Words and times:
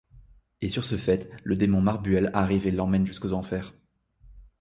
Et 0.63 0.69
sur 0.69 0.83
ce 0.83 0.97
fait 0.97 1.29
le 1.43 1.55
démon 1.55 1.79
Marbuel 1.79 2.31
arrive 2.33 2.65
et 2.65 2.71
l'emmène 2.71 3.05
jusqu'aux 3.05 3.33
enfers. 3.33 3.75